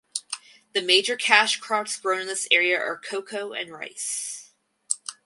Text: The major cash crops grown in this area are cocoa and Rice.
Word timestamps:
The 0.73 0.81
major 0.81 1.15
cash 1.15 1.57
crops 1.59 1.95
grown 1.99 2.21
in 2.21 2.25
this 2.25 2.47
area 2.49 2.75
are 2.81 2.97
cocoa 2.97 3.53
and 3.53 3.71
Rice. 3.71 4.49